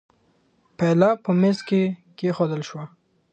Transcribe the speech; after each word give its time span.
پیاله 0.77 1.09
په 1.23 1.31
مېز 1.41 1.57
کې 1.67 1.81
کېښودل 2.17 2.61
شوه. 2.69 2.85